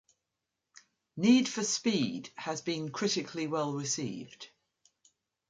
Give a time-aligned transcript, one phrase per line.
[1.15, 4.49] "Need for Speed" has been critically well received.